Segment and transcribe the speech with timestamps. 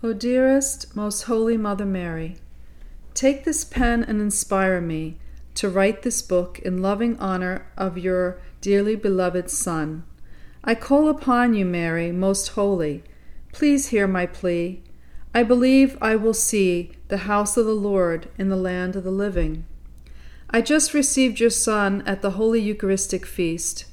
[0.00, 2.36] O dearest, most holy Mother Mary,
[3.14, 5.16] take this pen and inspire me
[5.54, 10.04] to write this book in loving honor of your dearly beloved Son.
[10.62, 13.02] I call upon you, Mary, most holy.
[13.52, 14.84] Please hear my plea.
[15.34, 19.10] I believe I will see the house of the Lord in the land of the
[19.10, 19.64] living.
[20.48, 23.86] I just received your Son at the Holy Eucharistic Feast.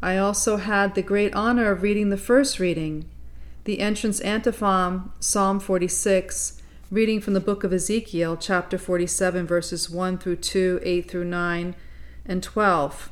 [0.00, 3.06] I also had the great honor of reading the first reading,
[3.68, 10.16] the entrance antiphon, Psalm 46, reading from the book of Ezekiel, chapter 47, verses 1
[10.16, 11.76] through 2, 8 through 9,
[12.24, 13.10] and 12.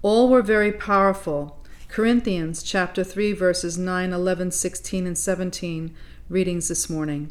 [0.00, 1.62] All were very powerful.
[1.88, 5.94] Corinthians chapter 3, verses 9, 11, 16, and 17,
[6.30, 7.30] readings this morning,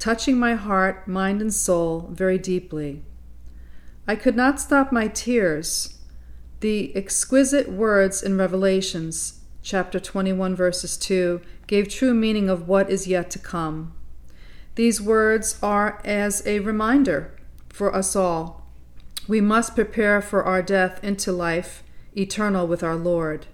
[0.00, 3.04] touching my heart, mind, and soul very deeply.
[4.04, 5.96] I could not stop my tears
[6.58, 13.06] the exquisite words in Revelations, chapter 21, verses 2, gave true meaning of what is
[13.06, 13.92] yet to come.
[14.74, 17.34] These words are as a reminder
[17.68, 18.66] for us all.
[19.28, 21.82] We must prepare for our death into life
[22.16, 23.46] eternal with our Lord.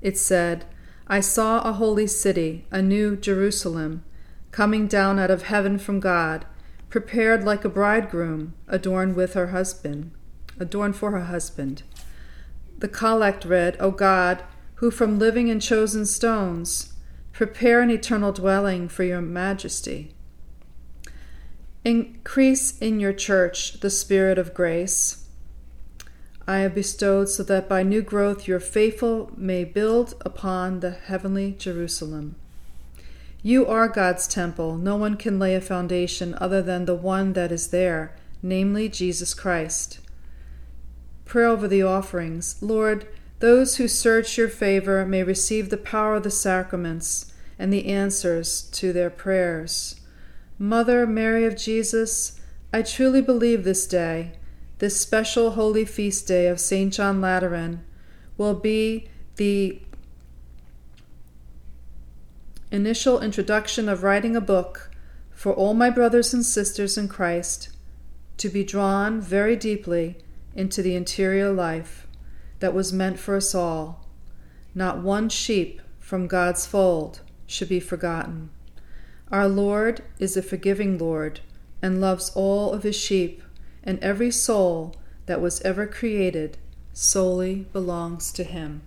[0.00, 0.64] It said,
[1.06, 4.02] I saw a holy city, a new Jerusalem,
[4.50, 6.46] coming down out of heaven from God,
[6.90, 10.10] prepared like a bridegroom, adorned with her husband,
[10.58, 11.82] adorned for her husband.
[12.78, 14.42] The collect read, O God,
[14.82, 16.92] who from living and chosen stones
[17.30, 20.12] prepare an eternal dwelling for your majesty.
[21.84, 25.24] Increase in your church the spirit of grace
[26.48, 31.52] I have bestowed so that by new growth your faithful may build upon the heavenly
[31.52, 32.34] Jerusalem.
[33.40, 34.78] You are God's temple.
[34.78, 39.32] No one can lay a foundation other than the one that is there, namely Jesus
[39.32, 40.00] Christ.
[41.24, 42.60] Pray over the offerings.
[42.60, 43.06] Lord,
[43.42, 48.62] those who search your favor may receive the power of the sacraments and the answers
[48.62, 50.00] to their prayers.
[50.60, 52.40] Mother Mary of Jesus,
[52.72, 54.34] I truly believe this day,
[54.78, 56.92] this special holy feast day of St.
[56.92, 57.84] John Lateran,
[58.38, 59.82] will be the
[62.70, 64.88] initial introduction of writing a book
[65.32, 67.70] for all my brothers and sisters in Christ
[68.36, 70.18] to be drawn very deeply
[70.54, 72.06] into the interior life
[72.62, 74.06] that was meant for us all.
[74.72, 78.50] Not one sheep from God's fold should be forgotten.
[79.32, 81.40] Our Lord is a forgiving Lord
[81.82, 83.42] and loves all of his sheep,
[83.82, 84.94] and every soul
[85.26, 86.56] that was ever created
[86.92, 88.82] solely belongs to him.